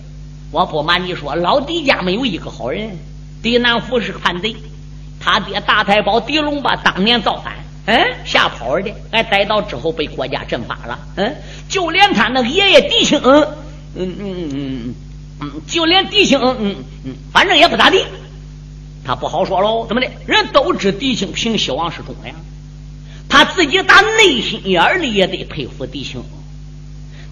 [0.52, 2.98] 我不瞒你说，老狄家没有一个好人。
[3.44, 4.56] 狄南福是个叛贼，
[5.20, 7.54] 他爹大太保狄龙吧，当年造反，
[7.86, 7.96] 嗯，
[8.26, 11.36] 吓跑的，还逮到之后被国家镇法了，嗯，
[11.70, 13.48] 就连他那个爷爷狄青，嗯
[13.96, 14.96] 嗯嗯嗯
[15.40, 18.04] 嗯，就连狄青，嗯嗯，反正也不咋地。
[19.06, 20.10] 他不好说喽，怎么的？
[20.26, 22.36] 人都知狄青平西王是忠良，
[23.30, 26.24] 他自己打内心眼里也得佩服狄青。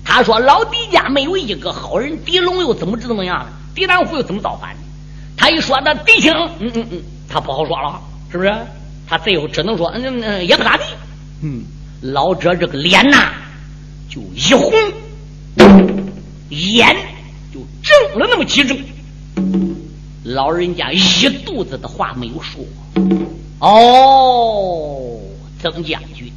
[0.06, 3.52] 他说：“老狄家没有一个好人，狄龙又怎么怎么样了？
[3.74, 4.80] 狄南虎又怎么造反的？”
[5.36, 8.00] 他一说那狄青，嗯嗯嗯，他不好说了，
[8.32, 8.54] 是不是？
[9.08, 10.84] 他最后只能说：“嗯嗯，也不咋地。”
[11.42, 11.64] 嗯，
[12.02, 13.32] 老者这个脸呐，
[14.10, 14.72] 就一红，
[16.50, 16.96] 眼
[17.54, 18.78] 就睁了那么几睁。
[20.34, 22.66] 老人家一肚子的话没有说。
[23.60, 25.20] 哦，
[25.62, 26.32] 曾将军，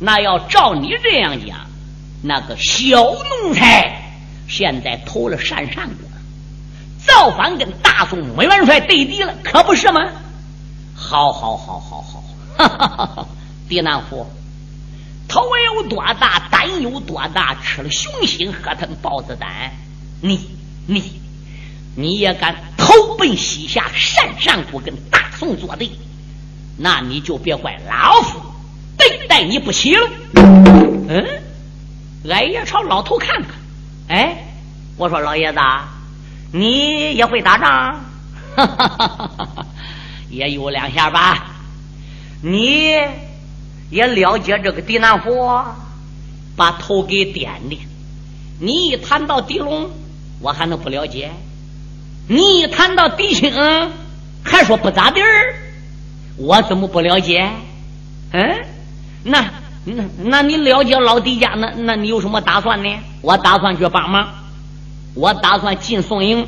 [0.00, 1.58] 那要照你这样讲。
[2.22, 3.00] 那个小
[3.44, 4.12] 奴才
[4.48, 6.08] 现在投了山上国，
[7.06, 10.00] 造反跟大宋穆元帅对敌了，可不是吗？
[10.96, 12.24] 好好好好好，
[12.56, 13.28] 哈哈哈哈！
[13.68, 14.26] 狄南福
[15.28, 15.42] 头
[15.76, 19.72] 有多大，胆有多大，吃了熊心，喝腾豹子胆。
[20.20, 20.40] 你
[20.86, 21.20] 你
[21.94, 22.56] 你也敢
[22.88, 23.84] 投奔西夏
[24.16, 25.90] 单上国，跟大宋作对？
[26.78, 28.40] 那你就别怪老夫
[28.96, 30.08] 对待你不起了。
[30.34, 31.26] 嗯。
[32.30, 33.50] 俺也朝老头看看，
[34.08, 34.38] 哎，
[34.96, 35.58] 我说老爷子，
[36.52, 38.00] 你也会打仗？
[40.30, 41.46] 也有两下吧。
[42.42, 42.90] 你
[43.90, 45.62] 也了解这个狄南佛，
[46.56, 47.78] 把头给点的。
[48.60, 49.90] 你一谈到狄龙，
[50.40, 51.30] 我还能不了解？
[52.30, 53.50] 你一谈到狄青，
[54.44, 55.54] 还说不咋地儿，
[56.36, 57.50] 我怎么不了解？
[58.32, 58.54] 嗯，
[59.24, 59.50] 那
[59.84, 61.54] 那那你了解老狄家？
[61.56, 62.98] 那那你有什么打算呢？
[63.22, 64.28] 我打算去帮忙，
[65.14, 66.46] 我打算进宋营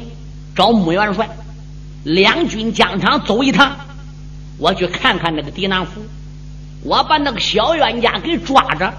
[0.55, 1.31] 找穆元帅，
[2.05, 3.75] 两军疆场走一趟，
[4.59, 6.03] 我去看看那个狄南府，
[6.85, 8.93] 我把那个小冤家给抓着，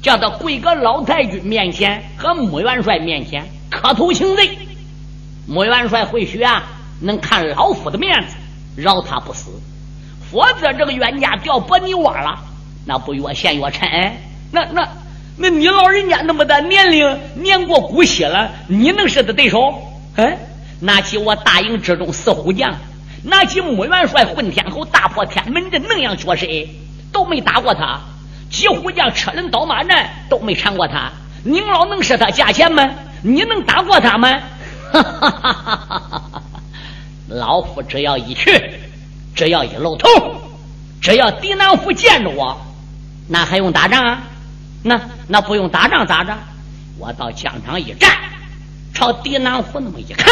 [0.00, 4.58] 叫他跪个老太君面前和穆元帅面前磕头请罪。
[5.46, 6.62] 穆元帅或许啊
[7.00, 8.34] 能看老夫的面子，
[8.76, 9.50] 饶他不死；
[10.30, 12.38] 否则这个冤家掉薄泥窝了，
[12.86, 13.88] 那不越陷越沉。
[14.52, 14.88] 那那
[15.36, 19.74] 那你老人家那么大年龄，年过古稀了，你能是他对手？
[20.16, 20.38] 哎，
[20.80, 22.76] 拿起我大营之中四虎将，
[23.24, 26.68] 拿起穆元帅混天侯大破天门阵那样绝世，
[27.12, 28.00] 都没打过他；
[28.48, 31.10] 几虎将车轮刀马战都没缠过他。
[31.42, 32.88] 您老能是他价钱吗？
[33.22, 34.38] 你能打过他吗？
[35.02, 36.22] 哈！
[37.28, 38.50] 老夫只要一去，
[39.34, 40.08] 只要一露头，
[41.00, 42.60] 只要狄南府见着我，
[43.28, 44.04] 那还用打仗？
[44.04, 44.22] 啊？
[44.82, 46.36] 那那不用打仗咋着？
[46.98, 48.10] 我到疆场一站，
[48.92, 50.30] 朝狄南府那么一看，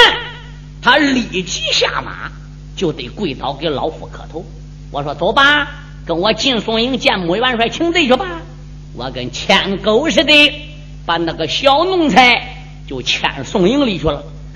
[0.83, 2.31] 他立即下马，
[2.77, 4.45] 就得跪倒给老夫磕头。
[4.91, 5.69] 我说走吧，
[6.05, 8.27] 跟我进宋营见穆元帅请罪去吧。
[8.95, 10.33] 我跟牵狗似的，
[11.07, 12.57] 把那个小奴才
[12.87, 14.23] 就牵宋营里去了。